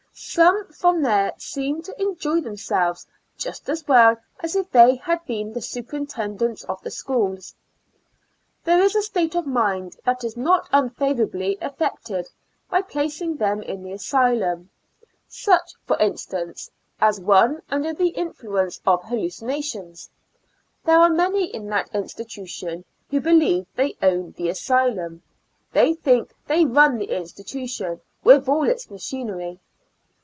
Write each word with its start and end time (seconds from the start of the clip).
Some 0.13 0.67
from 0.71 1.01
there 1.01 1.31
seemed 1.37 1.85
to 1.85 1.99
enjoy 1.99 2.41
them 2.41 2.57
selves 2.57 3.07
just 3.37 3.69
as 3.69 3.87
well 3.87 4.17
as 4.41 4.55
if 4.57 4.69
they 4.69 4.97
had 4.97 5.25
been 5.25 5.53
the 5.53 5.61
superintendents 5.61 6.65
of 6.65 6.81
the 6.83 6.91
schools. 6.91 7.55
There 8.65 8.83
is 8.83 8.93
a 8.93 9.01
state 9.01 9.35
of 9.35 9.47
mind 9.47 9.95
that 10.03 10.23
is 10.25 10.35
not 10.37 10.67
unfavorably 10.73 11.57
affected 11.61 12.25
IN 12.27 12.27
A 12.27 12.27
L 12.27 12.27
UNA 12.27 12.27
TIC 12.27 12.27
A 12.27 12.27
STL 12.27 12.27
U3L 12.27 12.69
141 12.69 12.81
by 12.83 12.91
placing 12.91 13.35
them 13.37 13.63
in 13.63 13.83
the 13.83 13.93
asylum— 13.93 14.69
such 15.27 15.73
for 15.87 15.97
in 15.97 16.17
stance 16.17 16.69
as 16.99 17.19
one 17.19 17.61
under 17.71 17.93
the 17.93 18.09
influence 18.09 18.79
of 18.85 19.01
hallu 19.03 19.29
cinations— 19.31 20.09
there 20.85 20.99
are 20.99 21.09
many 21.09 21.45
in 21.45 21.67
that 21.69 21.89
institution 21.95 22.83
who 23.09 23.21
believe 23.21 23.65
they 23.75 23.95
own 24.03 24.33
the 24.33 24.49
asylum, 24.49 25.23
they 25.71 25.93
think 25.93 26.31
they 26.47 26.65
run 26.65 26.97
the 26.97 27.15
institution 27.17 28.01
with 28.25 28.47
all 28.49 28.67
its 28.67 28.91
machinery 28.91 29.59